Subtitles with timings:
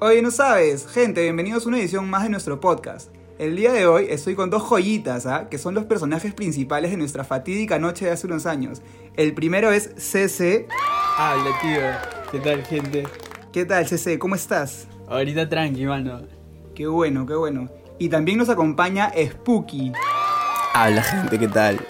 [0.00, 3.12] Oye, no sabes, gente, bienvenidos a una edición más de nuestro podcast.
[3.36, 5.48] El día de hoy estoy con dos joyitas, ¿ah?
[5.50, 8.80] que son los personajes principales de nuestra fatídica noche de hace unos años.
[9.16, 10.68] El primero es CC.
[11.16, 11.80] Habla, tío.
[12.30, 13.08] ¿Qué tal, gente?
[13.52, 14.20] ¿Qué tal, CC?
[14.20, 14.86] ¿Cómo estás?
[15.08, 16.20] Ahorita tranqui, mano.
[16.76, 17.68] Qué bueno, qué bueno.
[17.98, 19.94] Y también nos acompaña Spooky.
[20.74, 21.84] Habla, gente, ¿qué tal?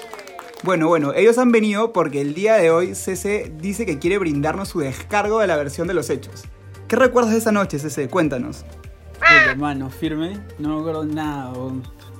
[0.62, 4.68] Bueno, bueno, ellos han venido porque el día de hoy CC dice que quiere brindarnos
[4.68, 6.48] su descargo de la versión de los hechos.
[6.88, 8.08] ¿Qué recuerdas de esa noche, CC?
[8.08, 8.64] Cuéntanos.
[9.12, 10.40] Puta, hermano, firme.
[10.58, 11.52] No me acuerdo nada,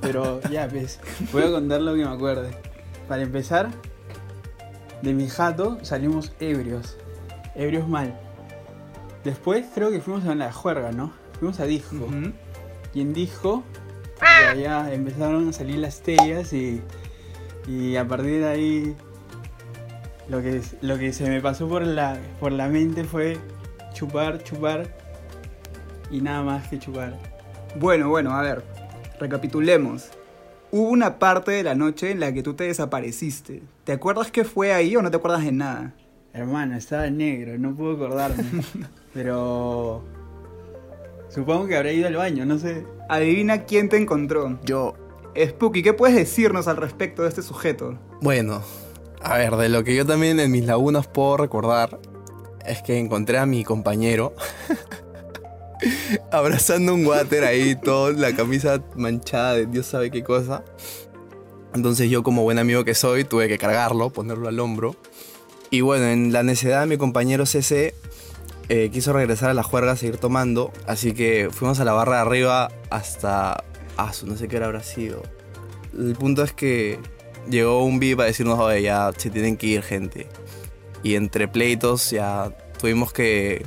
[0.03, 1.01] pero ya, pues.
[1.33, 2.51] Voy a contar lo que me acuerde.
[3.09, 3.71] Para empezar,
[5.01, 6.99] de mi jato salimos ebrios.
[7.55, 8.21] Ebrios mal.
[9.25, 11.13] Después creo que fuimos a la juerga, ¿no?
[11.39, 12.05] Fuimos a Disco.
[12.05, 12.33] Ujú.
[12.93, 13.63] Y en Disco,
[14.55, 16.83] ya empezaron a salir las tellas y,
[17.67, 18.97] y a partir de ahí
[20.29, 23.39] lo que, lo que se me pasó por la, por la mente fue
[23.93, 24.87] chupar, chupar
[26.11, 27.17] y nada más que chupar.
[27.79, 28.65] Bueno, bueno, a ver,
[29.21, 30.11] recapitulemos.
[30.71, 33.63] Hubo una parte de la noche en la que tú te desapareciste.
[33.85, 35.95] ¿Te acuerdas qué fue ahí o no te acuerdas de nada?
[36.33, 38.45] Hermano, estaba negro, no puedo acordarme.
[39.15, 40.05] pero
[41.29, 42.85] supongo que habré ido al baño, no sé.
[43.09, 44.59] Adivina quién te encontró.
[44.65, 44.95] Yo,
[45.37, 47.99] Spooky, ¿qué puedes decirnos al respecto de este sujeto?
[48.21, 48.63] bueno,
[49.23, 51.99] a ver, de lo que yo también en mis lagunas puedo recordar
[52.69, 54.35] es que encontré a mi compañero
[56.31, 60.65] abrazando un water ahí, todo, la camisa manchada de Dios sabe qué cosa.
[61.75, 64.97] Entonces yo como buen amigo que soy tuve que cargarlo, ponerlo al hombro.
[65.71, 67.95] Y bueno, en la necedad mi compañero CC
[68.69, 72.17] eh, quiso regresar a la juerga a seguir tomando, así que fuimos a la barra
[72.17, 73.65] de arriba hasta...
[73.97, 75.23] Ah, no sé qué hora habrá sido.
[75.93, 77.01] El punto es que
[77.51, 80.29] llegó un VIP a decirnos, oye, ya se tienen que ir gente.
[81.03, 83.65] Y entre pleitos ya tuvimos que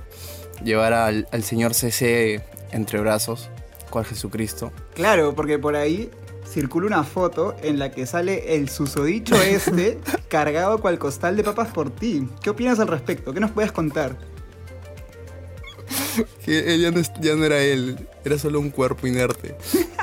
[0.64, 3.50] llevar al, al señor CC entre brazos,
[3.90, 4.72] cual Jesucristo.
[4.94, 6.10] Claro, porque por ahí
[6.48, 11.70] circula una foto en la que sale el susodicho este cargado cual costal de papas
[11.70, 12.28] por ti.
[12.44, 13.34] ¿Qué opinas al respecto?
[13.34, 14.18] ¿Qué nos puedes contar?
[16.46, 19.56] Que ya no, ya no era él, era solo un cuerpo inerte.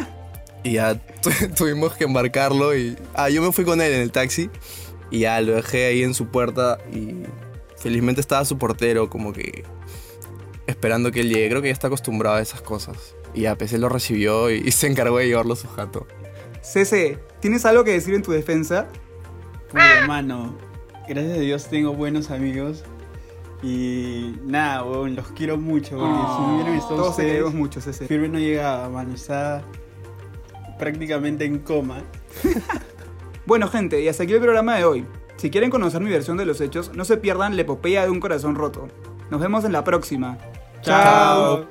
[0.65, 2.97] y ya tu- tuvimos que embarcarlo y...
[3.15, 4.51] Ah, yo me fui con él en el taxi
[5.11, 7.23] y ya lo dejé ahí en su puerta y
[7.77, 9.65] felizmente estaba su portero como que
[10.67, 11.49] esperando que él llegue.
[11.49, 13.15] Creo que ya está acostumbrado a esas cosas.
[13.35, 16.07] Y pues él lo recibió y, y se encargó de llevarlo a su jato.
[16.63, 18.89] CC, ¿tienes algo que decir en tu defensa?
[19.71, 20.57] Puta, hermano,
[21.09, 22.85] gracias a Dios tengo buenos amigos.
[23.63, 25.99] Y nada, weón, los quiero mucho.
[25.99, 28.07] Porque si no hubieran estado Todos te ustedes, queremos mucho, CC.
[28.07, 29.15] Firme no llegaba, mano.
[29.15, 29.63] Estaba
[30.79, 32.03] prácticamente en coma.
[33.49, 35.07] Bueno, gente, y hasta aquí el programa de hoy.
[35.37, 38.21] Si quieren conocer mi versión de los hechos, no se pierdan la epopeya de un
[38.21, 38.89] corazón roto.
[39.31, 40.37] Nos vemos en la próxima.
[40.83, 41.67] Chao.